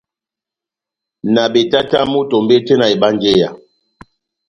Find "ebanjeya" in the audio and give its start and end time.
2.95-3.49